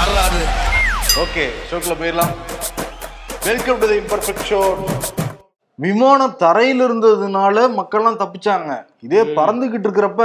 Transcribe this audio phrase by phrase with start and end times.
[0.00, 0.42] வரலாறு
[1.22, 2.34] ஓகே ஷோக்குள்ள போயிடலாம்.
[3.46, 4.60] Welcome to the imperfect show
[5.84, 8.70] விமானம் தரையில இருந்ததுனால மக்கள்லாம் தப்பிச்சாங்க.
[9.06, 10.22] இதே பறந்துகிட்டு இருக்கிறப்ப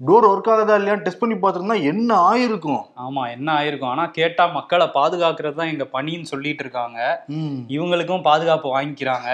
[0.00, 2.82] டோர் ஒர்க் ஆகுதா இல்லையான்னு டெஸ்ட் பண்ணி பார்த்துருந்தா என்ன ஆயிருக்கும்?
[3.04, 3.92] ஆமா என்ன ஆயிருக்கும்?
[3.92, 6.98] ஆனா கேட்டா மக்களை பாதுகாக்கிறது தான் எங்க பணின்னு சொல்லிட்டு இருக்காங்க.
[7.76, 9.28] இவங்களுக்கும் பாதுகாப்பு வாங்கிக்கிறாங்க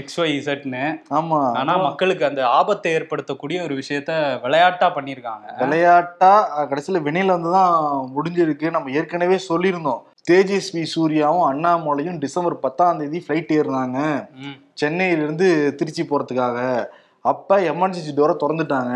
[0.00, 0.84] எக்ஸ் ஒய் இசட்னு
[1.18, 1.40] ஆமா.
[1.60, 4.12] ஆனா மக்களுக்கு அந்த ஆபத்தை ஏற்படுத்தக்கூடிய ஒரு விஷயத்த
[4.46, 5.46] விளையாட்டா பண்ணிருக்காங்க.
[5.62, 6.32] விளையாட்டா
[6.72, 7.74] கடைசியில வினையில வந்து தான்
[8.16, 8.68] முடிஞ்சிருக்கு.
[8.76, 10.02] நம்ம ஏற்கனவே சொல்லியிருந்தோம்.
[10.30, 13.98] தேஜஸ்வி சூர்யாவும் அண்ணாமலையும் டிசம்பர் பத்தாம் தேதி ஃப்ளைட் ஏறினாங்க.
[14.82, 15.48] சென்னையிலிருந்து
[15.80, 16.58] திருச்சி போறதுக்காக.
[17.26, 18.94] அப்ப எமர்ஜென்சி டோரை திறந்துட்டாங்க.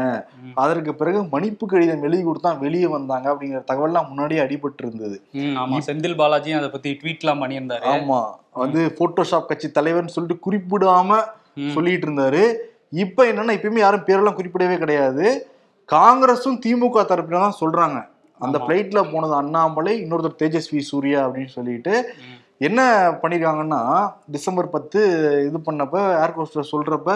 [0.55, 5.17] அதற்கு பிறகு மன்னிப்பு கடிதம் எழுதி கொடுத்தா வெளியே வந்தாங்க அப்படிங்கிற தகவல்லாம் முன்னாடியே அடிபட்டு இருந்தது.
[5.87, 7.87] செந்தில் பாலாஜியும் அதை பத்தி ட்வீட்லாம் பண்ணியிருந்தாரு.
[7.95, 8.21] ஆமா.
[8.63, 11.21] வந்து போட்டோஷாப் கட்சி தலைவர்னு சொல்லிட்டு குறிப்பிடாம.
[11.75, 12.43] சொல்லிட்டு இருந்தாரு.
[13.05, 15.27] இப்ப என்னன்னா இப்பயுமே யாரும் பேரெல்லாம் குறிப்பிடவே கிடையாது.
[15.89, 17.99] காங்கிரஸும் திமுக தரப்பில தான் சொல்றாங்க.
[18.41, 18.59] அந்த.
[18.59, 21.95] பிளைட்ல போனது அண்ணாமலை இன்னொருத்தர் தேஜஸ்வி சூர்யா அப்படின்னு சொல்லிட்டு.
[22.59, 22.81] என்ன
[23.23, 23.83] பண்ணிருக்காங்கன்னா
[24.31, 25.01] டிசம்பர் பத்து
[25.47, 27.11] இது பண்ணப்ப ஏர் கோஸ்டர் சொல்றப்ப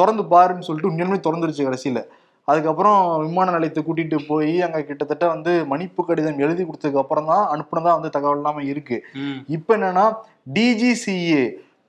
[0.00, 2.02] திறந்து பாருன்னு சொல்லிட்டு உண்மையுமே திறந்துருச்சு கடைசியில.
[2.48, 7.90] அதுக்கப்புறம் விமான நிலையத்தை கூட்டிட்டு போய் அங்க கிட்டத்தட்ட வந்து மன்னிப்பு கடிதம் எழுதி கொடுத்ததுக்கு அப்புறம் தான் அனுப்புனதா
[7.96, 8.96] வந்து தகவல் எல்லாமே இருக்கு.
[9.56, 10.06] இப்ப என்னன்னா
[10.56, 11.42] டிஜிசிஏ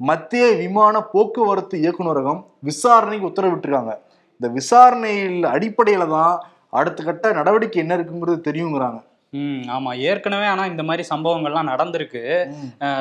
[0.10, 3.94] மத்திய விமான போக்குவரத்து இயக்குநரகம் விசாரணைக்கு உத்தரவிட்டிருக்காங்க.
[4.42, 6.36] இந்த விசாரணையில் அடிப்படையில தான்
[6.80, 9.00] அடுத்த கட்ட நடவடிக்கை என்ன இருக்குங்கிறது தெரியுங்கிறாங்க.
[9.34, 9.92] ம், ஆமா.
[10.02, 12.22] ஏற்கனவே ஆனா இந்த மாதிரி சம்பவங்கள்லாம் நடந்திருக்கு.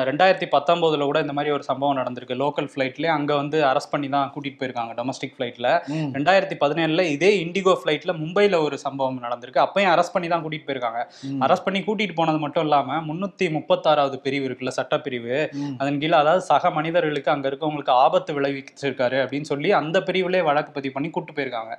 [0.09, 2.35] ரெண்டாயிரத்தி பத்தொன்பதுல கூட இந்த மாதிரி ஒரு சம்பவம் நடந்திருக்கு.
[2.41, 5.67] லோக்கல் ஃபிளைட்லயே அங்க வந்து அரெஸ்ட் பண்ணி தான் கூட்டிட்டு போயிருக்காங்க டொமஸ்டிக் ஃபிளைட்ல.
[5.95, 6.07] ம்.
[6.17, 9.61] ரெண்டாயிரத்தி பதினேழுல இதே இண்டிகோ ஃபிளைட்ல மும்பைல ஒரு சம்பவம் நடந்திருக்கு.
[9.65, 11.01] அப்பயும் அரெஸ்ட் பண்ணி தான் கூட்டிட்டு போயிருக்காங்க.
[11.45, 15.35] அரெஸ்ட் பண்ணி கூட்டிட்டு போனது மட்டும் இல்லாம முன்னூத்தி முப்பத்தாறாவது பிரிவு இருக்குல்ல சட்டப்பிரிவு.
[15.81, 20.95] அதன் கீழே அதாவது சக மனிதர்களுக்கு அங்க இருக்கவங்களுக்கு ஆபத்து விளைவிச்சிருக்காரு அப்படின்னு சொல்லி அந்த பிரிவுலயே வழக்கு பதிவு
[20.95, 21.75] பண்ணி கூட்டு போயிருக்காங்க.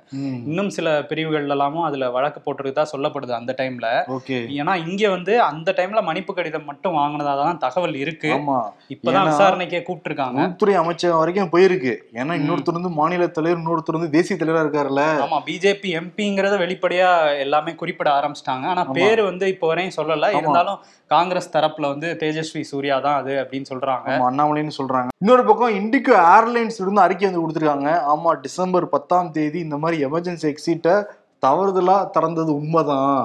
[0.47, 3.89] இன்னும் சில பிரிவுகள் எல்லாமும் அதுல வழக்கு போட்டிருக்கதா சொல்லப்படுது அந்த டைம்ல.
[4.17, 4.39] ஓகே.
[4.59, 8.31] ஏன்னா இங்க வந்து அந்த டைம்ல மன்னிப்பு கடிதம் மட்டும் வாங்கினதா தான் தகவல் இருக்கு.
[8.89, 11.93] இப்பதான் விசாரணைக்கே கூப்பிட்டுருக்காங்க உள்துறை அமைச்சகம் வரைக்கும் போயிருக்கு.
[12.13, 15.05] ஏன்னா இன்னொருத்தர் வந்து மாநில தலைவர் இன்னொருத்தர் வந்து தேசிய தலைவரா இருக்காருல்ல.
[15.25, 18.65] ஆமா பிஜேபி எம்பிங்கிறத வெளிப்படையா எல்லாமே குறிப்பிட ஆரம்பிச்சிட்டாங்க.
[18.65, 18.83] ஆனா.
[18.91, 20.29] பேரு வந்து இப்போ வரையும் சொல்லல.
[20.33, 20.79] இருந்தாலும்
[21.11, 24.07] காங்கிரஸ் தரப்புல வந்து தேஜஸ்வி சூர்யா தான் அது அப்படின்னு சொல்றாங்க.
[24.29, 25.09] அண்ணாமலைன்னு சொல்றாங்க.
[25.21, 27.89] இன்னொரு பக்கம் இண்டிகோ ஏர்லைன்ஸ் இருந்து அறிக்கை வந்து கொடுத்துருக்காங்க.
[28.13, 30.89] ஆமா டிசம்பர் பத்தாம் தேதி இந்த மாதிரி எமர்ஜென்சி எக்ஸிட்ட
[31.45, 33.19] தவறுதலா திறந்தது உண்மைதான்.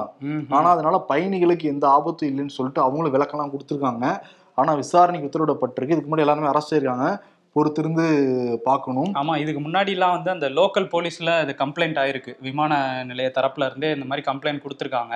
[0.49, 4.05] ஆனா அதனால பயணிகளுக்கு எந்த ஆபத்தும் இல்லைன்னு சொல்லிட்டு அவங்களும் விளக்கம்லாம் கொடுத்துருக்காங்க.
[4.55, 5.95] ஆனா விசாரணைக்கு உத்தரவிடப்பட்டிருக்கு.
[5.95, 7.07] இதுக்கு முன்னாடி எல்லாருமே அரெஸ்ட் ஆயிருக்காங்க
[7.59, 8.07] பொறுத்திருந்து
[8.69, 9.11] பார்க்கணும்.
[9.21, 12.33] ஆமா இதுக்கு முன்னாடி எல்லாம் வந்து அந்த லோக்கல் போலீஸ்ல இது கம்ப்ளைண்ட் ஆயிருக்கு.
[12.47, 12.81] விமான
[13.11, 15.15] நிலைய தரப்புல இருந்தே இந்த மாதிரி கம்ப்ளைண்ட் கொடுத்துருக்காங்க.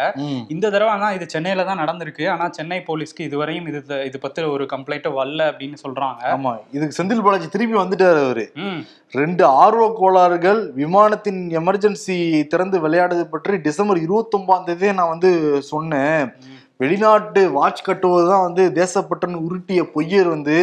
[0.56, 2.26] இந்த தடவை ஆனா இது சென்னையில தான் நடந்திருக்கு.
[2.34, 6.22] ஆனா சென்னை போலீஸ்க்கு இதுவரையும் இது இது பத்தி ஒரு கம்ப்ளைண்ட்டும் வரல அப்படின்னு சொல்றாங்க.
[6.38, 8.46] ஆமா இதுக்கு செந்தில் பாலாஜி திருப்பி வந்துட்டாரு அவரு.
[9.22, 12.18] ரெண்டு ஆர்வ கோளாறுகள் விமானத்தின் எமர்ஜென்சி
[12.54, 15.32] திறந்து விளையாடுறது பற்றி டிசம்பர் இருபத்தொன்பதாம் தேதியே நான் வந்து
[15.72, 16.24] சொன்னேன்.
[16.84, 20.58] வெளிநாட்டு வாட்ச் கட்டுவது தான் வந்து தேசப்பட்டன்னு உருட்டிய பொய்யர் வந்து.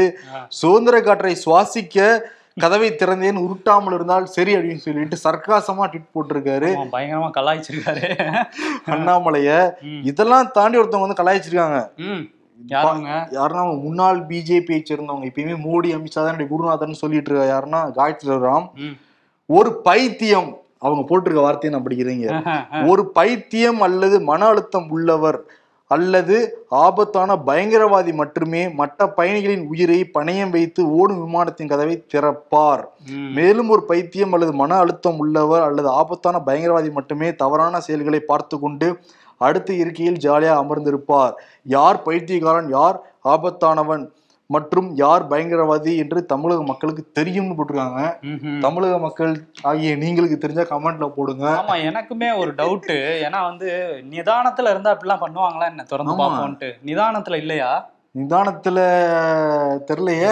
[0.60, 2.08] சுதந்திர காற்றை சுவாசிக்க
[2.62, 6.70] கதவை திறந்தேன் உருட்டாமல் இருந்தால் சரி அப்படின்னு சொல்லிட்டு சர்க்காசமா ட்வீட் போட்டிருக்காரு.
[6.94, 8.08] பயங்கரமா கலாய்ச்சிருக்காரு.
[8.94, 9.50] அண்ணாமலைய.
[10.10, 11.80] இதெல்லாம் தாண்டி ஒருத்தவங்க வந்து கலாய்ச்சிருக்காங்க.
[13.36, 15.28] யாருன்னா முன்னாள் பிஜேபியை சேர்ந்தவங்க.
[15.30, 18.66] எப்பயுமே மோடி அமித்ஷா தான் குருநாதன் சொல்லிட்டு இருக்க யாருன்னா காயத்ரி ராம்
[19.50, 20.50] ஒரு பைத்தியம்
[20.84, 22.26] அவங்க போட்டிருக்க வார்த்தையை நான் படிக்கிறீங்க.
[22.90, 25.38] ஒரு பைத்தியம் அல்லது மன அழுத்தம் உள்ளவர்
[25.90, 26.36] அல்லது
[26.68, 32.82] ஆபத்தான பயங்கரவாதி மட்டுமே மற்ற பயணிகளின் உயிரை பணயம் வைத்து ஓடும் விமானத்தின் கதவை திறப்பார்.
[33.38, 38.88] மேலும் ஒரு பைத்தியம் அல்லது மன அழுத்தம் உள்ளவர் அல்லது ஆபத்தான பயங்கரவாதி மட்டுமே தவறான செயல்களை பார்த்து கொண்டு
[39.40, 41.34] அடுத்த இருக்கையில் ஜாலியா அமர்ந்திருப்பார்.
[41.76, 42.96] யார் பைத்தியக்காரன் யார்
[43.34, 44.04] ஆபத்தானவன்?
[44.50, 48.00] மற்றும் யார் பயங்கரவாதி என்று தமிழக மக்களுக்கு தெரியும்னு போட்டிருக்காங்க.
[48.60, 51.46] தமிழக மக்கள் ஆகிய நீங்களுக்கு தெரிஞ்சா கமெண்ட்ல போடுங்க.
[51.60, 52.90] ஆமா எனக்குமே ஒரு டவுட்
[53.26, 53.68] ஏன்னா வந்து
[54.10, 55.84] நிதானத்துல இருந்தா அப்படிலாம் பண்ணுவாங்களா என்ன?
[55.84, 56.18] திறந்து.
[56.22, 57.70] பார்ப்போம்ட்டு நிதானத்துல இல்லையா?
[58.14, 58.78] நிதானத்துல
[59.88, 60.30] தெரியலையே?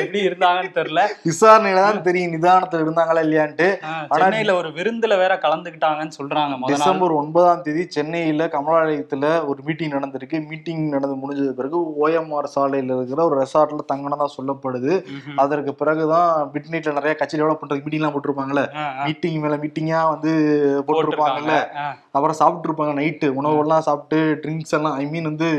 [0.00, 1.02] எப்படி இருந்தாங்கன்னு தெரியல.
[1.28, 3.68] விசாரணையில தான் தெரியும் நிதானத்துல இருந்தாங்களா இல்லையான்ட்டு.
[4.18, 10.40] சென்னையில ஒரு விருந்துல வேற கலந்துக்கிட்டாங்கன்னு சொல்றாங்க டிசம்பர் ஒன்பதாம் தேதி சென்னையில கமலாலயத்துல ஒரு மீட்டிங் நடந்திருக்கு.
[10.50, 14.92] மீட்டிங் நடந்து முடிஞ்சது பிறகு ஓஎம்ஆர் சாலையில இருக்கிற ஒரு ரெசார்ட்ல தங்கினதா சொல்லப்படுது.
[15.44, 18.66] அதற்கு பிறகுதான் மிட் நைட்ல நிறைய கட்சி டெவலப் பண்றதுக்கு மீட்டிங் எல்லாம் போட்டிருப்பாங்கல்ல.
[19.06, 20.34] மீட்டிங் மேல மீட்டிங்கா வந்து
[20.90, 21.56] போட்டிருப்பாங்கல்ல.
[22.16, 25.50] அப்புறம் சாப்பிட்டு இருப்பாங்க நைட்டு உணவு எல்லாம் சாப்பிட்டு ட்ரிங்க்ஸ் எல்லாம் ஐ மீன் வந்து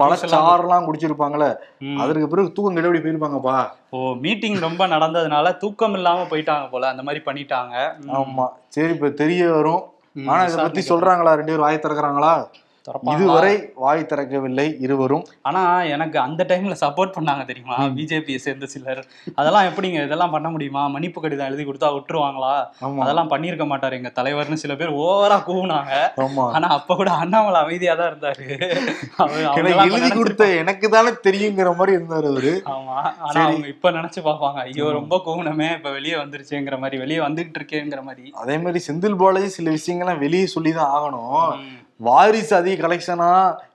[0.00, 1.48] பழச்சாறுலாம் குடிச்சிருப்பாங்கல்ல
[1.82, 1.98] ம்.
[1.98, 3.56] அதற்கு பிறகு தூக்கம் கெடுபடி போயிருப்பாங்கப்பா
[3.92, 7.74] ஓ மீட்டிங் ரொம்ப நடந்ததுனால தூக்கம் இல்லாம போயிட்டாங்க போல அந்த மாதிரி பண்ணிட்டாங்க.
[8.18, 9.82] ஆமா சரி இப்ப தெரிய வரும்
[10.26, 12.32] ஆனா இதை பத்தி சொல்றாங்களா ரெண்டு பேரும் வாய் திறக்கறாங்களா?
[13.12, 15.24] இதுவரை வாய் திறக்கவில்லை இருவரும்.
[15.42, 17.76] ஆனா எனக்கு அந்த டைம்ல சப்போர்ட் பண்ணாங்க தெரியுமா?
[17.96, 19.00] பிஜேபியை சேர்ந்த சிலர்.
[19.34, 19.98] அதெல்லாம் எப்படிங்க?
[20.06, 20.82] இதெல்லாம் பண்ண முடியுமா?
[20.88, 22.54] மன்னிப்பு கடிதம் எழுதி கொடுத்தா விட்டுருவாங்களா?
[23.02, 25.92] அதெல்லாம் பண்ணியிருக்க மாட்டாரு எங்க தலைவர்னு சில பேர் ஓவரா கூவுனாங்க.
[26.56, 28.46] ஆனா அப்ப கூட அண்ணாமலை அமைதியா தான் இருந்தாரு.
[29.84, 32.54] எழுதி கொடுத்த எனக்கு தானே தெரியுங்கிற மாதிரி இருந்தாரு அவரு.
[32.76, 32.96] ஆமா.
[33.18, 34.58] ஆனா அவங்க இப்ப நினைச்சு பார்ப்பாங்க.
[34.68, 38.32] ஐயோ ரொம்ப கூவுனமே இப்ப வெளியே வந்துருச்சுங்கிற மாதிரி வெளியே வந்துகிட்டு இருக்கேங்கிற மாதிரி.
[38.44, 41.78] அதே மாதிரி செந்தில் பாலாஜி சில விஷயங்கள்லாம் வெளியே சொல்லிதான் ஆகணும்.
[42.00, 43.28] வாரிசு அதிக கலெக்ஷனா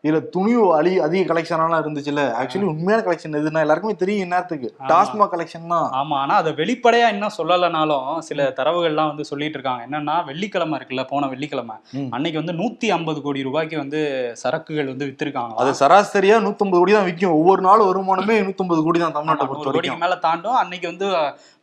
[0.08, 2.24] இல்ல துணிவு அழி அதிக கலெக்ஷனாலாம் இருந்துச்சுல்ல?
[2.40, 7.36] ஆக்சுவலி உண்மையான கலெக்ஷன் எதுனா எல்லாருக்குமே தெரியும் என்னத்துக்கு டாஸ்மாக் கலெக்ஷன் தான் ஆமா ஆனா அதை வெளிப்படையா இன்னும்
[7.38, 9.84] சொல்லலைனாலும் சில தரவுகள்லாம் வந்து சொல்லிட்டு இருக்காங்க.
[9.88, 11.76] என்னன்னா வெள்ளிக்கிழமை இருக்குல்ல போன வெள்ளிக்கிழமை.
[12.16, 14.02] அன்னைக்கு வந்து நூத்தி ஐம்பது கோடி ரூபாய்க்கு வந்து
[14.44, 17.38] சரக்குகள் வந்து வித்திருக்காங்க அது சராசரியா 150 கோடி தான் விற்கும்.
[17.40, 20.04] ஒவ்வொரு நாள் வருமானமே 150 கோடி தான் தமிழ்நாட்டை பொறுத்த கோடிக்கு வரைக்கும்.
[20.06, 20.60] மேல தாண்டும்.
[20.64, 21.10] அன்னைக்கு வந்து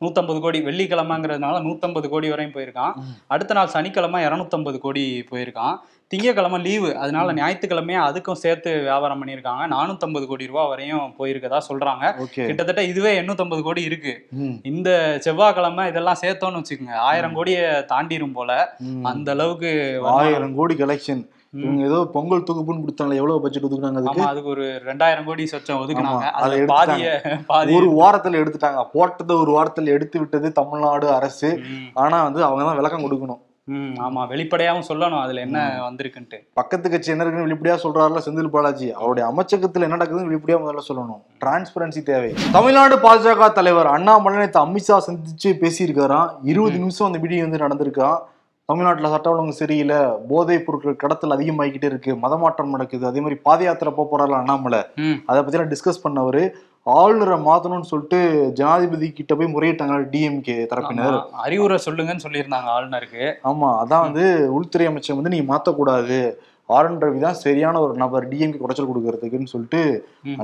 [0.05, 2.95] நூத்தம்பது கோடி வெள்ளிக்கிழமைங்கிறதுனால நூத்தம்பது கோடி வரையும் போயிருக்கான்.
[3.35, 5.77] அடுத்த நாள் சனிக்கிழமை இரநூத்தம்பது கோடி போயிருக்கான்.
[6.13, 9.67] திங்கக்கிழமை லீவு அதனால ஞாயிற்றுக்கிழமையே அதுக்கும் சேர்த்து வியாபாரம் பண்ணியிருக்காங்க.
[9.75, 12.15] நானூத்தம்பது கோடி ரூபாய் வரையும் போயிருக்கதா சொல்றாங்க.
[12.49, 14.15] கிட்டத்தட்ட இதுவே எண்ணூத்தம்பது கோடி இருக்கு.
[14.73, 14.91] இந்த
[15.27, 16.97] செவ்வாய்க்கிழமை இதெல்லாம் சேர்த்தோம்னு வச்சுக்கோங்க.
[17.11, 17.63] ஆயிரம் கோடியை
[17.93, 18.51] தாண்டிரும் போல.
[19.13, 19.71] அந்த அளவுக்கு.
[20.17, 21.23] ஆயிரம் கோடி கலெக்ஷன்
[21.61, 24.23] இவங்க ஏதோ பொங்கல் தொகுப்புன்னு கொடுத்தாங்களே எவ்வளவு பட்ஜெட் ஒதுக்குனாங்க அதுக்கு?
[24.29, 26.29] அதுக்கு ஒரு ரெண்டாயிரம் கோடி சொச்சம் ஒதுக்குனாங்க.
[26.39, 27.09] அதை பாதிய
[27.51, 28.83] பாதி ஒரு வாரத்துல எடுத்துட்டாங்க.
[28.95, 31.51] போட்டதை ஒரு வாரத்துல எடுத்து விட்டது தமிழ்நாடு அரசு.
[32.05, 33.43] ஆனா வந்து அவங்க தான் விளக்கம் கொடுக்கணும்.
[33.75, 34.27] ஆமா.
[34.29, 35.21] வெளிப்படையாவும் சொல்லணும்.
[35.21, 36.39] அதுல என்ன வந்திருக்குன்ட்டு.
[36.55, 38.93] பக்கத்து கட்சி என்ன இருக்குன்னு வெளிப்படையா சொல்றாருல செந்தில் பாலாஜி.
[38.93, 41.21] அவருடைய அமைச்சகத்துல என்ன நடக்குதுன்னு வெளிப்படையா முதல்ல சொல்லணும்.
[41.45, 42.35] டிரான்ஸ்பரன்சி தேவை.
[42.53, 46.31] தமிழ்நாடு பாஜக தலைவர் அண்ணாமலை நேத்து அமித்ஷா சந்திச்சு பேசியிருக்காராம்.
[46.43, 48.19] இருபது நிமிஷம் அந்த மீட்டிங் வந்து நடந்திருக்கான்
[48.65, 49.97] தமிழ்நாட்டுல சட்ட ஒழுங்கு சரியில்லை.
[50.29, 52.15] போதைப் பொருட்கள் கடத்தல் அதிகமாகிக்கிட்டே இருக்கு.
[52.15, 53.07] மதமாற்றம் நடக்குது.
[53.07, 54.85] அதே மாதிரி பாத யாத்திரை போக போறாருல அண்ணாமலை.
[55.27, 56.51] அதை பத்திலாம் டிஸ்கஸ் பண்ணவரு.
[56.87, 58.19] ஆளுநரை மாத்தணும்னு சொல்லிட்டு
[58.59, 61.17] ஜனாதிபதி கிட்ட போய் முறையிட்டாங்க டிஎம்கே தரப்பினர்.
[61.45, 64.25] அறிவுரை சொல்லுங்கன்னு சொல்லியிருந்தாங்க ஆளுநருக்கு ஆமா அதான் வந்து
[64.57, 66.19] உள்துறை அமைச்சர் வந்து நீங்க மாத்தக்கூடாது
[66.69, 69.83] ஆர் என் ரவி தான் சரியான ஒரு நபர் டிஎம்கே குடைச்சல் கொடுக்கறதுக்குன்னு சொல்லிட்டு.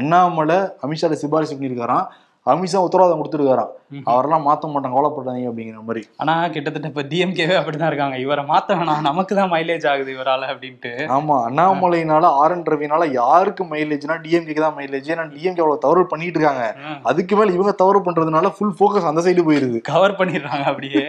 [0.01, 2.07] அண்ணாமலை அமித்ஷா சிபாரிசு பண்ணியிருக்காராம்
[2.47, 3.73] அமித்ஷா உத்தரவாதம் கொடுத்துருக்காராம்.
[4.11, 6.03] அவரெல்லாம் மாத்த மாட்டாங்க கவலைப்படாதீங்க அப்படிங்கிற மாதிரி.
[6.23, 8.17] ஆனா கிட்டத்தட்ட இப்ப டிஎம்கேவே அப்படிதான் இருக்காங்க.
[8.25, 10.93] இவரை மாத்த வேணாம் நமக்கு தான் மைலேஜ் ஆகுது இவரால அப்படின்ட்டு.
[11.17, 16.39] ஆமா அண்ணாமலைனால ஆர் என் ரவினால யாருக்கு மைலேஜ்னா டிஎம்கேக்கு தான் மைலேஜ் ஏன்னா டிஎம்கே அவ்வளவு தவறு பண்ணிட்டு
[16.39, 16.67] இருக்காங்க.
[17.13, 19.81] அதுக்கு மேல இவங்க தவறு பண்றதுனால ஃபுல் ஃபோக்கஸ் அந்த சைடு போயிருது.
[19.93, 21.05] கவர் பண்ணிடுறாங்க அப்படியே.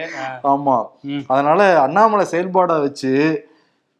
[0.54, 0.78] ஆமா.
[1.34, 3.12] அதனால அண்ணாமலை செயல்பாடை வச்சு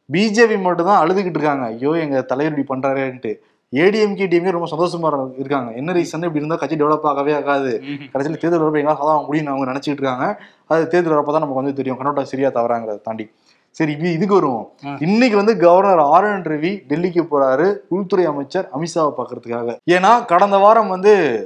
[0.09, 1.65] பிஜேபி மட்டும் தான் அழுதுகிட்டு இருக்காங்க.
[1.75, 3.33] ஐயோ எங்க தலைவர் இப்படி பண்றாருன்ட்டு.
[3.77, 5.73] ஏடிஎம்கே டிஎம்கே ரொம்ப சந்தோஷமா இரு- இருக்காங்க.
[5.73, 7.83] என்ன ரீசன் இப்படி இருந்தா கட்சி டெவலப் ஆகவே ஆகாது.
[8.13, 10.43] கடைசியில் தேர்தல் வரப்ப எங்களால் சாதம் முடியும்னு அவங்க நினைச்சிட்டு இருக்காங்க.
[10.67, 11.97] அது தேர்தல் வரப்ப தான் நமக்கு வந்து தெரியும்.
[11.97, 13.31] கண்ணோட்டம் சரியா தவறாங்கிறத தாண்டி.
[13.71, 14.71] சரி இது இதுக்கு வருவோம்.
[15.01, 19.77] இன்னைக்கு வந்து கவர்னர் ஆர் என் ரவி டெல்லிக்கு போறாரு உள்துறை அமைச்சர் அமித்ஷாவை பார்க்கறதுக்காக.
[19.91, 21.45] ஏன்னா கடந்த வாரம் வந்து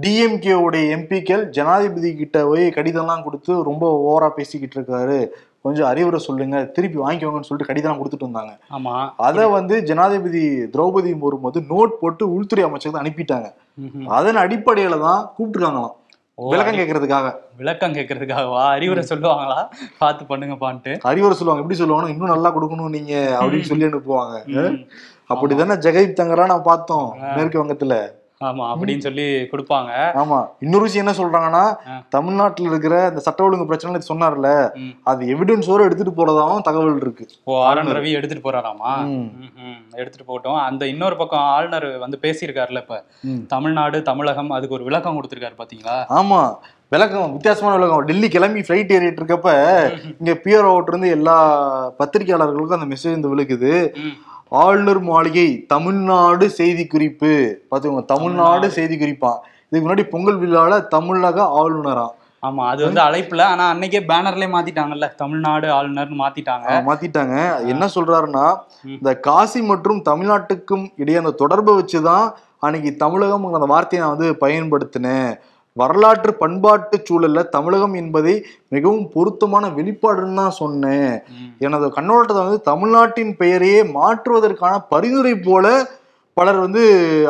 [0.00, 5.28] டிஎம்கே உடைய எம்பிக்கள் ஜனாதிபதி கிட்ட போய் கடிதம்லாம் கொடுத்து ரொம்ப ஓவரா பேசிக்கிட்டு இருக்காரு.
[5.68, 8.52] கொஞ்சம் அறிவுரை சொல்லுங்க திருப்பி வாங்கிக்கோங்கன்னு சொல்லிட்டு கடிதம் கொடுத்துட்டு வந்தாங்க.
[8.78, 8.96] ஆமா.
[9.28, 10.44] அதை வந்து ஜனாதிபதி
[10.74, 13.48] திரௌபதி முர்மு வந்து நோட் போட்டு உள்துறை அமைச்சருக்கு அனுப்பிட்டாங்க.
[14.18, 15.94] அதன் அடிப்படையில தான் கூப்பிட்டுருக்காங்களாம்.
[16.50, 17.28] விளக்கம் கேட்கறதுக்காக.
[17.60, 18.60] விளக்கம் கேட்கறதுக்காகவா?
[18.74, 19.56] அறிவுரை சொல்லுவாங்களா?
[20.02, 20.92] பார்த்து பண்ணுங்கப்பான்ட்டு.
[21.10, 21.62] அறிவுரை சொல்லுவாங்க.
[21.62, 24.36] எப்படி சொல்லுவாங்க இன்னும் நல்லா கொடுக்கணும் நீங்க அப்படின்னு சொல்லி அனுப்புவாங்க.
[25.32, 27.96] அப்படிதானே ஜெகதீப் தங்கரா நான் பார்த்தோம் மேற்கு வங்கத்துல.
[28.40, 31.62] ஆமா அப்படின்னு சொல்லி கொடுப்பாங்க ஆமா இன்னொரு விஷயம் என்ன சொல்றாங்கன்னா.
[32.08, 34.48] தமிழ்நாட்டுல இருக்கிற இந்த சட்ட ஒழுங்கு பிரச்சனை சொன்னார்ல.
[35.10, 38.92] அது எவிடன்ஸோட எடுத்துட்டு போறதாவும் தகவல் இருக்கு ஓ என் ரவி எடுத்துட்டு போறாராமா.
[40.00, 42.98] எடுத்துட்டு போகட்டும் அந்த இன்னொரு பக்கம் ஆளுநர் வந்து பேசியிருக்காருல்ல இப்ப.
[43.54, 46.40] தமிழ்நாடு தமிழகம் அதுக்கு ஒரு விளக்கம் கொடுத்திருக்காரு பாத்தீங்களா ஆமா
[46.92, 49.50] விளக்கம் வித்தியாசமான விளக்கம் டெல்லி கிளம்பி ஃபிளைட் ஏறிட்டு இருக்கப்ப
[50.14, 51.34] இங்க பியர் அவுட் இருந்து எல்லா
[52.00, 53.72] பத்திரிகையாளர்களுக்கும் அந்த மெசேஜ் வந்து விழுக்குது.
[54.50, 58.70] ஆளுநர் மாளிகை தமிழ்நாடு செய்தி குறிப்பு பாத்துக்கோங்க தமிழ்நாடு.
[58.70, 59.32] செய்தி குறிப்பா
[59.66, 62.06] இதுக்கு முன்னாடி பொங்கல் விழால தமிழக ஆளுநரா?
[62.42, 63.42] ஆமா அது வந்து அழைப்புல.
[63.42, 65.14] ஆனா அன்னைக்கே பேனர்லயே மாத்திட்டாங்கல்ல.
[65.14, 66.68] தமிழ்நாடு ஆளுநர்னு மாத்திட்டாங்க.
[66.88, 67.66] மாத்திட்டாங்க.
[67.66, 68.56] என்ன சொல்றாருன்னா.
[68.84, 75.30] இந்த காசி மற்றும் தமிழ்நாட்டுக்கும் இடையே அந்த தொடர்பை வச்சுதான் அன்னைக்கு தமிழகம் அந்த வார்த்தையை நான் வந்து பயன்படுத்தினேன்.
[75.80, 78.34] வரலாற்று பண்பாட்டு சூழல்ல தமிழகம் என்பதை
[78.74, 81.14] மிகவும் பொருத்தமான வெளிப்பாடுன்னு தான் சொன்னேன்.
[81.66, 85.66] எனது கண்ணோட்டத்தை வந்து தமிழ்நாட்டின் பெயரையே மாற்றுவதற்கான பரிந்துரை போல
[86.36, 86.82] பலர் வந்து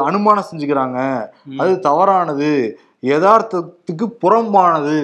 [0.08, 0.98] அனுமானம் செஞ்சுக்கிறாங்க.
[1.62, 2.50] அது தவறானது
[3.12, 4.98] யதார்த்தத்துக்கு புறம்பானது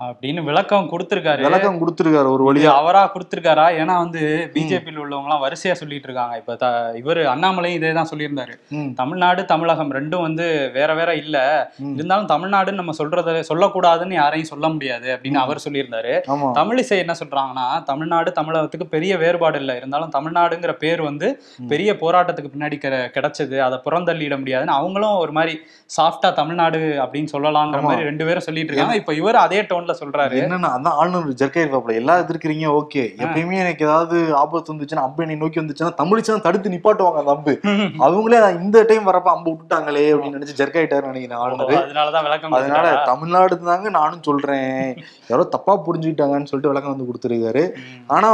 [0.00, 1.42] அப்படின்னு விளக்கம் கொடுத்திருக்காரு.
[1.42, 2.64] விளக்கம் கொடுத்திருக்காரு ஒரு வழியா.
[2.64, 3.80] அவரா கொடுத்திருக்காரா?
[3.80, 6.36] ஏன்னா வந்து பிஜேபியில் உள்ளவங்க எல்லாம் வரிசையா சொல்லிட்டு இருக்காங்க.
[6.36, 6.56] இப்ப
[7.04, 8.52] இவரு அண்ணாமலையும் இதே தான் சொல்லியிருந்தாரு.
[8.94, 11.70] தமிழ்நாடு தமிழகம் ரெண்டும் வந்து வேற வேற இல்ல.
[11.94, 16.20] இருந்தாலும் தமிழ்நாடுன்னு நம்ம சொல்றத சொல்லக்கூடாதுன்னு யாரையும் சொல்ல முடியாது அப்படின்னு அவர் சொல்லியிருந்தாரு.
[16.54, 19.76] தமிழிசை என்ன சொல்றாங்கன்னா தமிழ்நாடு தமிழகத்துக்கு பெரிய வேறுபாடு இல்லை.
[19.76, 23.58] இருந்தாலும் தமிழ்நாடுங்கிற பேர் வந்து பெரிய போராட்டத்துக்கு பின்னாடி கிட- கிடைச்சது.
[23.58, 25.60] அதை புறந்தள்ளிட முடியாதுன்னு அவங்களும் ஒரு மாதிரி
[26.00, 27.80] சாஃப்டா தமிழ்நாடு அப்படின்னு சொல்லலாங்கிற.
[27.80, 28.98] மாதிரி ரெண்டு பேரும் சொல்லிட்டு இருக்காங்க.
[29.00, 30.34] இப்ப இவர் அதே டோன்ல லெவல்ல சொல்றாரு.
[30.40, 33.02] என்னன்னா அதான் ஆளுநர் ஜர்க்கா இருப்பாப்ல எல்லா எதிர்க்கிறீங்க ஓகே.
[33.18, 37.60] எப்பயுமே எனக்கு ஏதாவது ஆபத்து வந்துச்சுன்னா அம்பு என்னை நோக்கி வந்துச்சுன்னா தமிழிச்சு தடுத்து நிப்பாட்டுவாங்க அந்த அம்பு.
[37.98, 41.86] அவங்களே இந்த டைம் வரப்ப அம்பு விட்டுட்டாங்களே அப்படின்னு நினைச்சு ஜர்க்காயிட்டாரு நினைக்கிறேன் ஆளுநர்.
[41.86, 43.02] அதனாலதான் விளக்கம் அதனால?
[43.04, 44.96] தமிழ்நாடு தாங்க நானும் சொல்றேன்.
[45.28, 47.72] யாரோ தப்பா புரிஞ்சுக்கிட்டாங்கன்னு சொல்லிட்டு விளக்கம் வந்து கொடுத்துருக்காரு.
[48.06, 48.30] ஆனா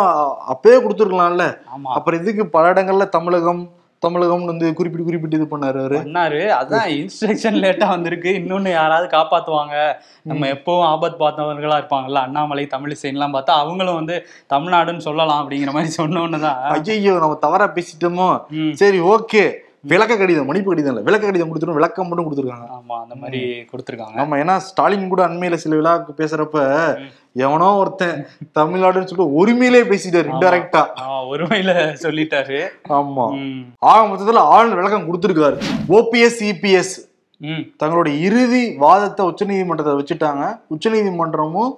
[0.53, 1.59] அப்பயே கொடுத்துருக்கலாம்ல.
[1.83, 3.71] அப்புறம் இதுக்கு பல இடங்கள்ல தமிழகம்
[4.03, 5.99] தமிழகம்னு வந்து குறிப்பிட்டு குறிப்பிட்டு இது பண்ணாரு அவரு.
[5.99, 6.41] பண்ணாரு.
[6.61, 8.29] அதான் இன்ஸ்ட்ரக்ஷன் லேட்டா வந்திருக்கு.
[8.29, 9.95] இன்னொன்னு யாராவது காப்பாத்துவாங்க.
[10.23, 12.15] நம்ம எப்பவும் ஆபத் பார்த்தவர்களா இருப்பாங்கல்ல.
[12.15, 16.59] அண்ணாமலை தமிழிசைன்லாம் பார்த்தா அவங்களும் வந்து தமிழ்நாடுன்னு சொல்லலாம் அப்படிங்கிற மாதிரி சொன்னோன்னு தான்.
[16.63, 18.43] ஐயோ நம்ம தவறா பேசிட்டோமோ?
[18.73, 21.05] சரி ஓகே விளக்க கடிதம் மன்னிப்பு கடிதம் இல்ல.
[21.05, 22.67] விளக்க கடிதம் கொடுத்துரும் விளக்கம் மட்டும் கொடுத்துருக்காங்க.
[22.77, 24.17] ஆமா அந்த மாதிரி கொடுத்துருக்காங்க.
[24.17, 26.59] ஆமா ஏன்னா ஸ்டாலின் கூட அண்மையில சில விழாவுக்கு பேசுறப்ப.
[27.33, 28.27] எவனோ ஒருத்தன்
[28.59, 30.31] தமிழ்நாடுன்னு சொல்லிட்டு உரிமையிலே பேசிட்டாரு.
[30.33, 32.61] இன்டெரக்டா ஆ, ஒருமையில சொல்லிட்டாரு.
[32.89, 33.27] ஆமா.
[33.79, 35.59] ஆக மொத்தத்துல ஆளுநர் விளக்கம் கொடுத்துருக்காரு.
[35.89, 36.95] ஓபிஎஸ் இபிஎஸ்
[37.77, 40.59] தங்களுடைய இறுதி வாதத்தை உச்சநீதிமன்றத்தை வச்சுட்டாங்க.
[40.71, 41.73] உச்சநீதிமன்றமும்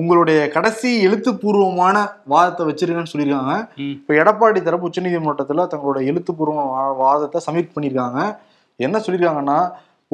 [0.00, 1.96] உங்களுடைய கடைசி எழுத்துப்பூர்வமான
[2.32, 3.54] வாதத்தை வச்சிருக்கேன்னு சொல்லியிருக்காங்க.
[3.94, 6.62] இப்போ எடப்பாடி தரப்பு உச்சநீதிமன்றத்தில் தங்களோட எழுத்துப்பூர்வ
[7.02, 8.20] வாதத்தை சப்மிட் பண்ணியிருக்காங்க.
[8.86, 9.58] என்ன சொல்லியிருக்காங்கன்னா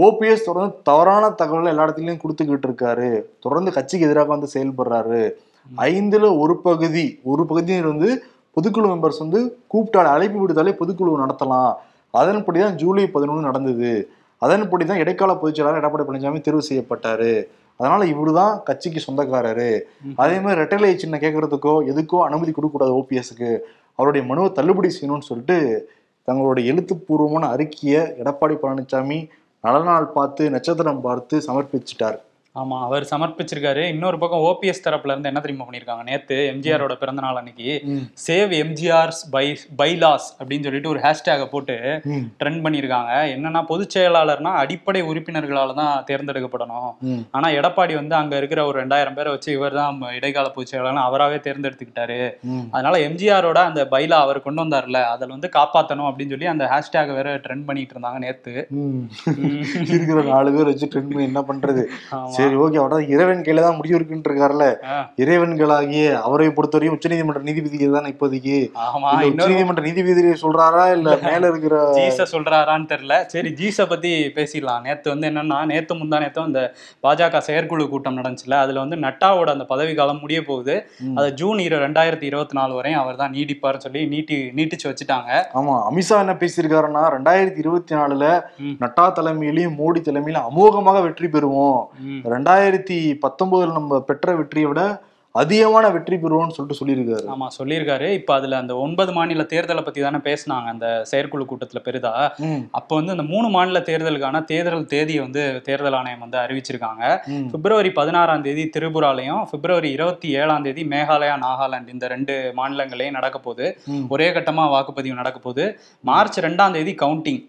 [0.07, 3.11] ஓபிஎஸ் தொடர்ந்து தவறான தகவலை எல்லா இடத்துலையும் கொடுத்துக்கிட்டு இருக்காரு.
[3.45, 5.23] தொடர்ந்து கட்சிக்கு எதிராக வந்து செயல்படுறாரு.
[5.93, 8.11] ஐந்துல ஒரு பகுதி ஒரு பகுதியினர் வந்து
[8.57, 9.41] பொதுக்குழு மெம்பர்ஸ் வந்து
[9.73, 11.73] கூப்பிட்டாலே அழைப்பு விடுத்தாலே பொதுக்குழு நடத்தலாம்.
[12.21, 13.93] அதன்படி தான் ஜூலை பதினொன்று நடந்தது.
[14.45, 17.33] அதன்படி தான் இடைக்கால பொதுச்செயலாளர் எடப்பாடி பழனிசாமி தேர்வு செய்யப்பட்டாரு.
[17.81, 19.71] அதனால இவரு தான் கட்சிக்கு சொந்தக்காரரு.
[20.23, 23.51] அதே மாதிரி ரெட்டலை சின்ன கேட்கறதுக்கோ எதுக்கோ அனுமதி கொடுக்கக்கூடாது ஓபிஎஸ்க்கு
[23.99, 25.59] அவருடைய மனுவை தள்ளுபடி செய்யணும்னு சொல்லிட்டு
[26.29, 29.19] தங்களுடைய எழுத்துப்பூர்வமான அறிக்கையை எடப்பாடி பழனிசாமி
[29.65, 32.19] நல்ல நாள் பார்த்து நட்சத்திரம் பார்த்து சமர்ப்பிச்சிட்டார்.
[32.61, 33.83] ஆமா அவர் சமர்ப்பிச்சிருக்காரு.
[33.95, 36.05] இன்னொரு பக்கம் ஓபிஎஸ் தரப்புல இருந்து என்ன தெரியுமா பண்ணிருக்காங்க?
[36.11, 37.71] நேத்து எம்ஜிஆரோட பிறந்த நாள் அன்னைக்கு
[38.27, 39.45] சேவ் எம்ஜிஆர்ஸ் பை
[39.81, 41.77] பைலாஸ் அப்படின்னு சொல்லிட்டு ஒரு ஹேஷ்டேக போட்டு
[42.41, 46.91] ட்ரெண்ட் பண்ணியிருக்காங்க என்னன்னா பொதுச் செயலாளர்னா அடிப்படை உறுப்பினர்களால தான் தேர்ந்தெடுக்கப்படணும்.
[47.37, 51.39] ஆனா எடப்பாடி வந்து அங்க இருக்கிற ஒரு ரெண்டாயிரம் பேரை வச்சு இவர் தான் இடைக்கால பொதுச் செயலாளர் அவராகவே
[51.47, 52.21] தேர்ந்தெடுத்துக்கிட்டாரு.
[52.75, 57.37] அதனால எம்ஜிஆரோட அந்த பைலா அவர் கொண்டு வந்தார்ல அதில் வந்து காப்பாத்தணும் அப்படின்னு சொல்லி அந்த ஹேஷ்டேக் வேற
[57.47, 58.55] ட்ரெண்ட் பண்ணிட்டு இருந்தாங்க நேத்து.
[59.95, 61.85] இருக்கிற நாலு பேர் வச்சு ட்ரெண்ட் பண்ணி என்ன பண்றது.
[62.49, 64.67] சரி ஓகே அவரோட இறைவன் கையில தான் முடிவு இருக்குன்னு இருக்காருல்ல
[65.23, 68.59] இறைவன்களாகிய அவரை பொறுத்தவரையும் உச்சநீதிமன்ற நீதிபதிகள் தான் இப்போதைக்கு.
[69.31, 73.15] உச்சநீதிமன்ற நீதிபதி சொல்றாரா இல்ல மேல இருக்கிற ஜீச சொல்றாரான்னு தெரியல.
[73.33, 74.83] சரி ஜீஸ பத்தி பேசிடலாம்.
[74.87, 76.63] நேத்து வந்து என்னன்னா நேத்து முந்தா நேத்தும் இந்த
[77.07, 80.77] பாஜக செயற்குழு கூட்டம் நடந்துச்சுல அதுல வந்து நட்டாவோட அந்த பதவி காலம் முடிய போகுது.
[81.19, 85.31] அதை ஜூன் இரு ரெண்டாயிரத்தி இருபத்தி நாலு வரையும் அவர் தான் நீடிப்பார்னு சொல்லி நீட்டி நீட்டிச்சு வச்சுட்டாங்க.
[85.61, 88.25] ஆமா அமித்ஷா என்ன பேசியிருக்காருன்னா ரெண்டாயிரத்தி இருபத்தி நாலுல.
[88.85, 91.81] நட்டா தலைமையிலையும் மோடி தலைமையிலும் அமோகமாக வெற்றி பெறுவோம்.
[92.39, 94.83] ரெண்டாயிரத்தி பத்தொன்பதுல நம்ம பெற்ற வெற்றியை விட
[95.35, 97.27] அதிகமான வெற்றி பெறுவோம்னு சொல்லிட்டு சொல்லியிருக்காரு.
[97.33, 98.07] ஆமா சொல்லியிருக்காரு.
[98.19, 102.13] இப்ப அதுல அந்த ஒன்பது மாநில தேர்தலை பத்தி தானே பேசினாங்க அந்த செயற்குழு கூட்டத்துல பெரிதா.
[102.79, 107.05] அப்போ வந்து இந்த மூணு மாநில தேர்தலுக்கான தேர்தல் தேதியை வந்து தேர்தல் ஆணையம் வந்து அறிவிச்சிருக்காங்க.
[107.53, 113.69] பிப்ரவரி பதினாறாம் தேதி திரிபுராலையும் பிப்ரவரி இருபத்தி ஏழாம் தேதி மேகாலயா நாகாலாந்து இந்த ரெண்டு மாநிலங்களையும் நடக்க போகுது.
[114.09, 115.67] ஒரே கட்டமா வாக்குப்பதிவு நடக்க போகுது.
[116.11, 117.43] மார்ச் ரெண்டாம் தேதி கவுண்டிங்.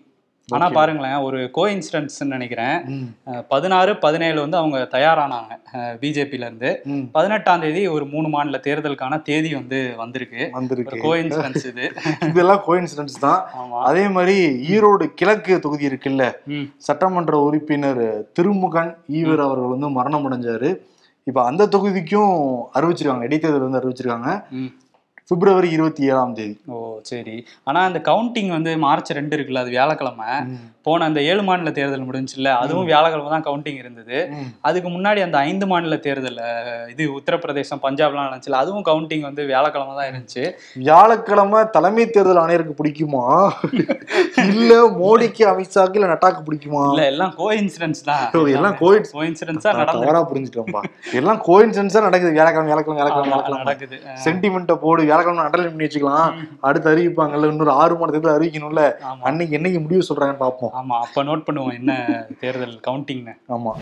[0.49, 0.69] ஆனா.
[0.69, 1.67] பாருங்களேன் ஒரு கோ
[2.19, 2.83] நினைக்கிறேன்.
[2.85, 5.51] ம், அஹ் பதினாறு பதினேழு வந்து அவங்க தயாரானாங்க
[6.01, 6.81] பிஜேபியில இருந்து.
[7.11, 10.49] பதினெட்டாம் தேதி ஒரு மூணு மாநில தேர்தலுக்கான தேதி வந்து வந்திருக்கு.
[10.51, 10.99] வந்திருக்கு.
[10.99, 11.91] கோ இது.
[12.29, 13.47] இதெல்லாம் கோயின்சிடன்ஸ் தான்.
[13.59, 13.79] ஆமா.
[13.81, 14.35] அதே மாதிரி
[14.69, 16.23] ஈரோடு கிழக்கு தொகுதி இருக்குல்ல
[16.77, 20.69] சட்டமன்ற உறுப்பினர் திருமுகன் ஈவர் அவர்கள் வந்து மரணம் அடைஞ்சாரு.
[21.23, 22.33] இப்ப அந்த தொகுதிக்கும்
[22.73, 24.29] அறிவிச்சிருக்காங்க இடைத்தேர்தல் வந்து அறிவிச்சிருக்காங்க.
[25.31, 26.55] பிப்ரவரி இருபத்தி ஏழாம் தேதி.
[26.73, 26.77] ஓ
[27.09, 27.35] சரி.
[27.69, 30.29] ஆனா அந்த கவுண்டிங் வந்து மார்ச் ரெண்டு இருக்குல்ல அது வியாழக்கிழமை.
[30.87, 34.17] போன அந்த ஏழு மாநில தேர்தல் முடிஞ்சுல அதுவும் வியாழக்கிழமை தான் கவுண்டிங் இருந்தது.
[34.67, 36.39] அதுக்கு முன்னாடி அந்த ஐந்து மாநில தேர்தல்
[36.93, 40.43] இது உத்தரப்பிரதேசம் பஞ்சாப்லாம் நடந்துச்சுல அதுவும் கவுண்டிங் வந்து வியாழக்கிழமை தான் இருந்துச்சு.
[40.85, 43.23] வியாழக்கிழமை தலைமை தேர்தல் ஆணையருக்கு பிடிக்குமா?
[44.53, 46.83] இல்ல மோடிக்கு அமித்ஷாக்கு இல்ல நட்டாக்கு பிடிக்குமா?
[46.93, 48.25] இல்ல எல்லாம் கோ இன்சிடென்ட்ஸ் தான்
[48.57, 48.91] எல்லாம் கோ
[49.29, 50.83] இன்சிடென்ட்ஸா நடந்து தவறா புரிஞ்சுட்டோம்பா
[51.21, 52.33] எல்லாம் கோயின்சன்ஸா நடக்குது.
[52.37, 53.97] வியாழக்கிழமை வியாழக்கிழமை வியாழக்கிழமை நடக்குது.
[54.25, 56.31] சென்டிமெண்ட்டை போடு வியாழக்கிழமை அண்டர்லைன் பண்ணி வச்சுக்கலாம்.
[56.67, 58.83] அடுத்து அறிவிப்பாங்கல்ல இன்னொரு ஆறு மாத தேர்தல் அறிவிக்கணும்ல
[59.29, 60.73] அன்னைக்கு என்னைக்கு முடிவு சொல்றாங்கன்னு பார்ப்போம்.
[60.79, 61.91] ஆமா அப்ப நோட் பண்ணுவோம் என்ன
[62.43, 63.73] தேர்தல் கவுண்டிங்னு ஆமா.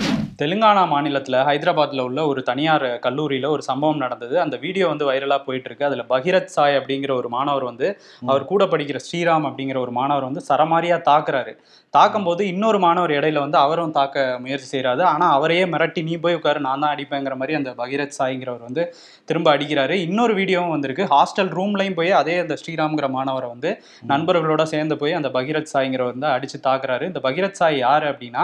[0.42, 4.36] தெலுங்கானா மாநிலத்துல ஹைதராபாத்ல உள்ள ஒரு தனியார் கல்லூரியில ஒரு சம்பவம் நடந்தது.
[4.46, 7.88] அந்த வீடியோ வந்து வைரலா போயிட்டு இருக்கு அதுல பகிரத் சாய் அப்படிங்கிற ஒரு மாணவர் வந்து
[8.32, 11.54] அவர் கூட படிக்கிற ஸ்ரீராம் அப்படிங்கிற ஒரு மாணவர் வந்து சரமாரியா தாக்குறாரு.
[11.94, 16.38] தாக்கும் போது இன்னொரு மாணவர் இடையில வந்து அவரும் தாக்க முயற்சி செய்யறாரு ஆனா அவரையே மிரட்டி நீ போய்
[16.40, 18.84] உட்காரு நான் தான் அடிப்பேங்கிற மாதிரி அந்த பகிரத் சாய்ங்கிறவர் வந்து
[19.30, 19.96] திரும்ப அடிக்கிறாரு.
[20.08, 21.06] இன்னொரு வீடியோவும் வந்திருக்கு.
[21.28, 23.70] ஹாஸ்டல் ரூம்லயும் போய் அதே அந்த ஸ்ரீராம்ங்கிற மாணவரை வந்து
[24.12, 27.04] நண்பர்களோட சேர்ந்து போய் அந்த பகீரத் சாய்ங்கிறவர் வந்து அடிச்சு தாக்குறாரு.
[27.12, 28.44] இந்த பகீரத் சாய் யாரு அப்படின்னா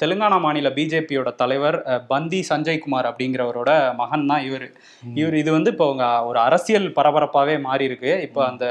[0.00, 1.78] தெலுங்கானா மாநில பிஜேபியோட தலைவர்
[2.10, 4.66] பந்தி சஞ்சய் குமார் அப்படிங்கிறவரோட மகன் தான் இவர்.
[5.20, 5.86] இவர் இது வந்து இப்போ
[6.30, 8.64] ஒரு அரசியல் பரபரப்பாவே மாறி இருக்கு இப்போ அந்த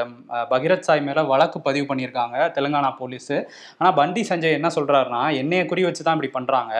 [0.53, 3.34] பகீரத் சாய் மேல வழக்கு பதிவு பண்ணியிருக்காங்க தெலுங்கானா போலீஸ்.
[3.79, 6.75] ஆனா பந்தி சஞ்சய் என்ன சொல்றாருன்னா என்னைய குறி வச்சு தான் இப்படி பண்றாங்க.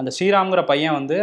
[0.00, 1.18] அந்த ஸ்ரீராம்ங்கிற பையன் வந்து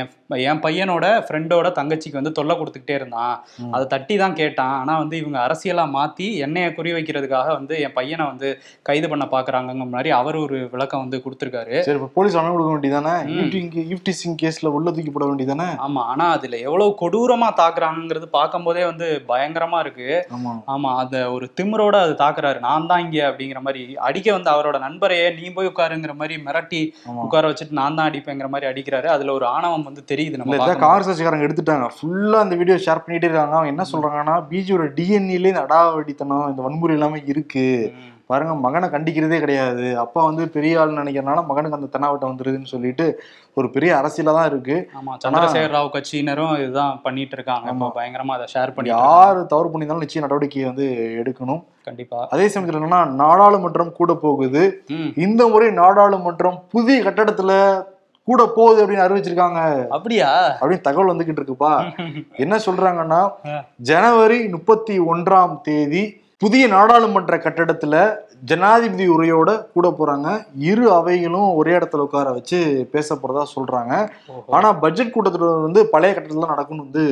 [0.00, 0.12] என்
[0.50, 3.34] என் பையனோட ஃப்ரெண்டோட தங்கச்சிக்கு வந்து தொல்லை கொடுத்துக்கிட்டே இருந்தான்.
[3.74, 4.74] அதை தட்டி தான் கேட்டான்.
[4.80, 8.48] ஆனா வந்து இவங்க அரசியலா மாத்தி என்னைய குறி வைக்கிறதுக்காக வந்து என் பையனை வந்து
[8.88, 11.76] கைது பண்ண பாக்குறாங்கங்கிற மாதிரி அவர் ஒரு விளக்கம் வந்து கொடுத்துருக்காரு.
[11.88, 13.14] சரி இப்ப போலீஸ் அனுமதி கொடுக்க வேண்டியதானே.
[13.94, 15.68] ஈவ்டிசிங் கேஸ்ல உள்ள தூக்கி போட வேண்டியதானே?
[15.86, 20.08] ஆமா ஆனா அதுல எவ்வளவு கொடூரமா தாக்குறாங்கிறது பார்க்கும்போதே வந்து பயங்கரமா இருக்கு.
[20.36, 20.54] ஆமா.
[20.74, 22.58] ஆமா அந்த ஒரு திமிரோட அது தாக்குறாரு.
[22.68, 26.82] நான் தான் இங்க அப்படிங்கிற மாதிரி அடிக்க வந்து அவரோட நண்பரையே நீ போய் உட்காருங்கிற மாதிரி மிரட்டி
[27.24, 29.08] உட்கார வச்சுட்டு நான் தான் அடிப்பேங்கிற மாதிரி அடிக்கிறாரு.
[29.16, 30.58] அதுல ஒரு ஆணவம் வந்து தெரியுது நம்ம.
[30.84, 31.88] காங்கிரஸ் கட்சிக்காரங்க எடுத்துட்டாங்க.
[31.96, 33.56] ஃபுல்லா அந்த வீடியோ ஷேர் பண்ணிட்டே இருக்காங்க.
[33.58, 37.68] அவங்க என்ன சொல்றாங்கன்னா பிஜேபியோட டிஎன்ஏல இந்த அடாவடித்தனம் இந்த வன்முறை எல்லாமே இருக்கு.
[38.30, 39.86] பாருங்க மகனை கண்டிக்கிறதே கிடையாது.
[40.02, 43.06] அப்பா வந்து பெரிய ஆள் நினைக்கிறனால மகனுக்கு அந்த தென்னாவட்டம் வந்துருதுன்னு சொல்லிட்டு
[43.58, 44.76] ஒரு பெரிய அரசியலா தான் இருக்கு.
[44.98, 47.66] ஆமா சந்திரசேகர் ராவ் கட்சியினரும் இதுதான் பண்ணிட்டு இருக்காங்க.
[47.74, 50.86] இப்போ பயங்கரமா அதை ஷேர் பண்ணி யார் தவறு பண்ணியிருந்தாலும் நிச்சயம் நடவடிக்கையை வந்து
[51.22, 51.62] எடுக்கணும்.
[51.88, 52.20] கண்டிப்பா.
[52.34, 54.62] அதே சமயத்துல என்னன்னா நாடாளுமன்றம் கூட போகுது.
[55.26, 57.52] இந்த முறை நாடாளுமன்றம் புதிய கட்டடத்துல
[58.28, 60.30] கூட போகுது அப்படின்னு அறிவிச்சிருக்காங்க அப்படியா?
[60.60, 61.72] அப்படின்னு தகவல் வந்துகிட்டு இருக்குப்பா.
[62.36, 63.20] என்ன சொல்றாங்கன்னா.
[63.82, 66.02] ஜனவரி முப்பத்தி ஒன்றாம் தேதி
[66.38, 67.96] புதிய நாடாளுமன்ற கட்டடத்துல
[68.44, 70.44] ஜனாதிபதி உரையோட கூட போறாங்க.
[70.58, 74.08] இரு அவைகளும் ஒரே இடத்துல உட்கார வச்சு பேச போறதா சொல்றாங்க.
[74.46, 77.04] ஆனா பட்ஜெட் கூட்டத்தொடர் வந்து பழைய கட்டடத்துல நடக்கும்னு வந்து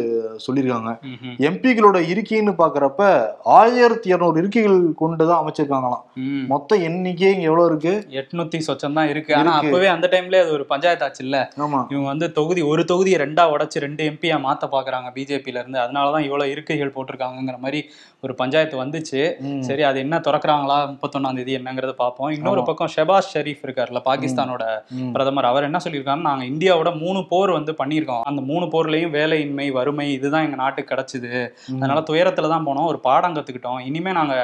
[0.47, 0.91] சொல்லியிருக்காங்க.
[1.39, 6.03] எம்பிகளோட இருக்கைன்னு பாக்குறப்ப ஆயிரத்தி இருநூறு இருக்கைகள் கொண்டுதான் அமைச்சிருக்காங்களாம்.
[6.49, 7.95] மொத்த எண்ணிக்கை இங்க எவ்வளவு இருக்கு?
[8.11, 9.37] எட்நூத்தி சொச்சம் தான் இருக்கு.
[9.37, 9.53] ஆனா.
[9.53, 11.87] அப்பவே அந்த டைம்ல அது ஒரு பஞ்சாயத்து ஆச்சு இல்ல ஆமா.
[11.89, 15.79] இவங்க வந்து தொகுதி ஒரு தொகுதியை ரெண்டா உடைச்சு ரெண்டு எம்பியா மாத்த பாக்குறாங்க பிஜேபில இருந்து.
[15.79, 17.89] அதனாலதான் இவ்வளவு இருக்கைகள் போட்டிருக்காங்கங்கிற மாதிரி
[18.21, 19.21] ஒரு பஞ்சாயத்து வந்துச்சு.
[19.61, 20.97] சரி அது என்ன திறக்கறாங்களா?
[21.23, 22.31] முப்பத்தொன்னாம் தேதி என்னங்கறத பார்ப்போம்.
[22.31, 22.63] இன்னொரு.
[22.63, 24.65] பக்கம் ஷெபாஸ் ஷெரீப் இருக்காருல்ல பாகிஸ்தானோட.
[25.13, 25.45] பிரதமர்.
[25.45, 28.23] அவர் என்ன சொல்லியிருக்காருன்னா நாங்க இந்தியாவோட மூணு போர் வந்து பண்ணியிருக்கோம்.
[28.31, 31.33] அந்த மூணு போர்லயும் வேலையின்மை வறுமை இதுதான் எங்க நாட்டுக்கு கிடைச்சது.
[31.77, 32.91] அதனால துயரத்துல தான் போனோம்.
[32.93, 33.81] ஒரு பாடம் கத்துக்கிட்டோம்.
[33.89, 34.35] இனிமே நாங்க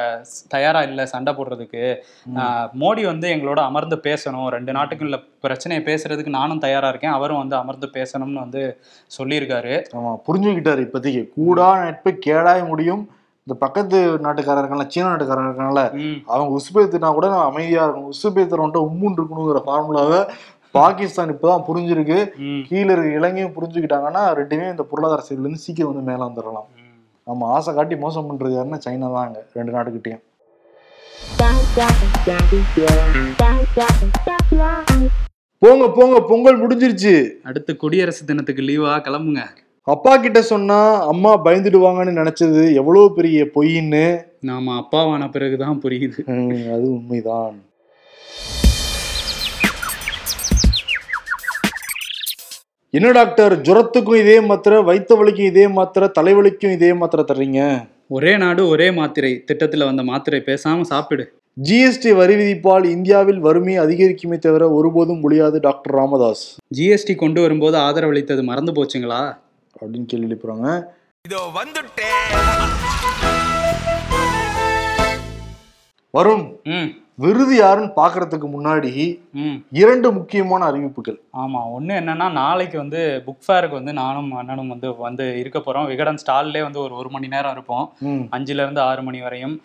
[0.49, 1.85] தயாரா இல்ல சண்டை போடுறதுக்கு.
[2.85, 4.49] மோடி வந்து எங்களோட அமர்ந்து பேசணும்.
[4.56, 7.16] ரெண்டு நாட்டுக்கும் உள்ள பிரச்சனையை பேசுறதுக்கு நானும் தயாரா இருக்கேன்.
[7.18, 8.62] அவரும் வந்து அமர்ந்து பேசணும்னு வந்து
[9.18, 9.75] சொல்லியிருக்காரு.
[9.99, 11.23] ஆமா புரிஞ்சுக்கிட்டாரு இப்போதைக்கு.
[11.37, 13.04] கூடா நட்பு கேடாய் முடியும்.
[13.49, 16.17] இந்த பக்கத்து நாட்டுக்காரர் இருக்கான்ல சீன நாட்டுக்காரர் இருக்கான்ல ம்.
[16.26, 18.11] அவங்க உசுபேத்துனா கூட நான் அமைதியா இருக்கணும்.
[18.14, 20.19] உசுபேத்துறவன்ட்ட உம்முன் இருக்கணுங்கிற ஃபார்முலாவை
[20.75, 22.19] பாகிஸ்தான் இப்பதான் புரிஞ்சிருக்கு.
[22.67, 26.85] கீழே இருக்க இலங்கையும் புரிஞ்சுக்கிட்டாங்கன்னா ரெண்டுமே இந்த பொருளாதார சைடுல இருந்து சீக்கிரம் வந்து மேல வந்துடலாம் ம்.
[27.26, 30.25] ஆமா ஆசை காட்டி மோசம் பண்றது யாருன்னா சைனா தான் அங்க ரெண்டு நாட்டுக்கிட்டையும்.
[35.62, 37.15] போங்க போங்க பொங்கல் முடிஞ்சிருச்சு.
[37.45, 39.43] அடுத்து குடியரசு தினத்துக்கு லீவா கிளம்புங்க.
[39.92, 44.02] அப்பா கிட்ட சொன்னா அம்மா பயந்துடுவாங்கன்னு நினைச்சது எவ்வளவு பெரிய பொய்ன்னு?
[44.40, 46.20] நாம அப்பாவான பிறகுதான் புரியுது.
[46.74, 47.56] அது உண்மைதான்.
[52.90, 57.88] என்ன டாக்டர் ஜுரத்துக்கும் இதே மாத்திரை வயிற்று வலிக்கும் இதே மாத்திரை தலைவலிக்கும் இதே மாத்திரை தர்றீங்க?
[58.08, 59.44] ஒரே நாடு ஒரே மாத்திரை.
[59.52, 61.26] திட்டத்துல வந்த மாத்திரை பேசாம சாப்பிடு.
[61.68, 66.46] ஜிஎஸ்டி வரி விதிப்பால் இந்தியாவில் வறுமை அதிகரிக்குமே தவிர ஒருபோதும் முடியாது டாக்டர் ராமதாஸ்.
[66.78, 69.22] ஜிஎஸ்டி கொண்டு வரும்போது ஆதரவளித்தது மறந்து போச்சுங்களா?
[69.80, 70.69] அப்படின்னு கேள்வி எழுப்புறாங்க
[71.25, 72.25] இதோ வந்துட்டேன்
[76.14, 76.88] வருண் ம்.
[77.17, 78.91] விருது யாருன்னு பாக்குறதுக்கு முன்னாடி
[79.34, 79.56] ம்.
[79.73, 81.17] இரண்டு முக்கியமான அறிவிப்புகள்.
[81.34, 85.86] ஆமா ஒண்ணு என்னன்னா நாளைக்கு வந்து புக் ஃபேருக்கு வந்து நானும் அண்ணனும் வந்து வந்து இருக்க போறோம்.
[85.86, 87.86] விகடன் ஸ்டால்லே வந்து ஒரு ஒரு மணி நேரம் இருப்போம்.
[88.32, 89.56] அஞ்சுல இருந்து ஆறு மணி வரையும்.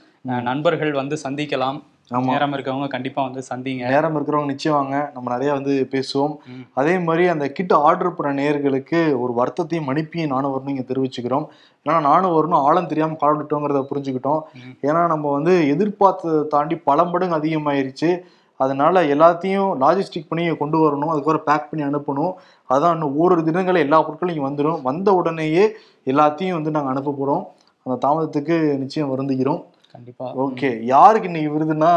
[0.43, 1.77] நண்பர்கள் வந்து சந்திக்கலாம்.
[2.11, 3.89] நேரம் இருக்கவங்க கண்டிப்பா வந்து சந்திங்க.
[3.89, 5.11] நேரம் இருக்கிறவங்க நிச்சயம் வாங்க.
[5.13, 6.33] நம்ம நிறைய வந்து பேசுவோம்.
[6.73, 11.47] அதே மாதிரி அந்த கிட் ஆர்டர் பண்ண நேயர்களுக்கு ஒரு வருத்தத்தையும் மன்னிப்பையும் நானும் வரணும் இங்க தெரிவிச்சுக்கிறோம்.
[11.85, 12.63] ஏன்னா நானும் வரணும்.
[12.63, 14.41] ஆழம் தெரியாம கால் விட்டோங்கிறத புரிஞ்சுக்கிட்டோம்.
[14.81, 18.19] ஏன்னா நம்ம வந்து எதிர்பார்த்ததை தாண்டி பல மடங்கு அதிகமாயிருச்சு.
[18.57, 21.09] அதனால எல்லாத்தையும் லாஜிஸ்டிக் பண்ணி கொண்டு வரணும்.
[21.09, 22.33] அதுக்கப்புறம் பேக் பண்ணி அனுப்பணும்.
[22.69, 25.71] அதான் இன்னும் ஓரிரு தினங்களில் எல்லா பொருட்களும் இங்கே வந்துடும் வந்த உடனேயே
[26.05, 27.47] எல்லாத்தையும் வந்து நாங்கள் அனுப்ப போகிறோம்
[27.85, 29.63] அந்த தாமதத்துக்கு நிச்சயம் வருந்துகிறோம்.
[29.93, 30.27] கண்டிப்பா.
[30.35, 30.79] ஓகே.
[30.83, 31.93] யாருக்கு இன்னைக்கு விருதுன்னா.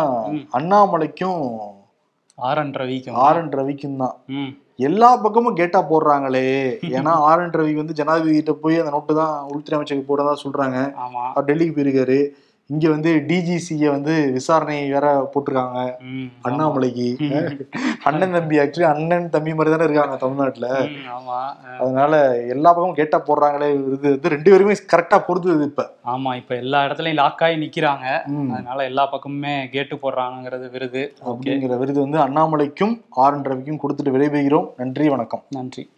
[0.53, 1.43] அண்ணாமலைக்கும்
[2.39, 3.17] ஆர் என் ரவிக்கும்.
[3.17, 4.17] ஆர் என் ரவிக்கும் தான்.
[4.79, 6.49] எல்லா பக்கமும் கேட்டா போடுறாங்களே.
[6.97, 10.79] ஏன்னா ஆர் என் ரவி வந்து ஜனாதிபதி கிட்ட போய் அந்த நோட்டு தான் உள்துறை அமைச்சருக்கு போடுறதா சொல்றாங்க.
[11.47, 12.19] டெல்லிக்கு போயிருக்காரு.
[12.67, 15.97] இங்க வந்து டிஜிசிய வந்து விசாரணை வேற போட்டிருக்காங்க.
[16.45, 17.07] அண்ணாமலைக்கு.
[18.05, 20.67] அண்ணன் தம்பி ஆக்சுவலி அண்ணன் தம்பி மாதிரி தானே இருக்காங்க தமிழ்நாட்டுல.
[21.17, 21.55] ஆமா.
[21.79, 25.95] அதனால எல்லா பக்கமும் கேட்டா போடுறாங்களே விருது வந்து ரெண்டு பேருமே கரெக்டா பொருந்துது இப்ப.
[26.07, 28.23] ஆமா இப்ப எல்லா இடத்துலயும் லாக் ஆகி நிக்கிறாங்க.
[28.53, 31.15] அதனால எல்லா பக்கமுமே கேட்டு போடுறாங்கிறது விருது.
[31.25, 34.69] அப்படிங்கிற விருது வந்து அண்ணாமலைக்கும் ஆர் ரவிக்கும் கொடுத்துட்டு விடைபெறுகிறோம்.
[34.77, 35.43] நன்றி வணக்கம்.
[35.51, 35.91] நன்றி.